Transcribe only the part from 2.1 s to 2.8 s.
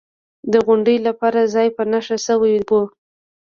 شوی و.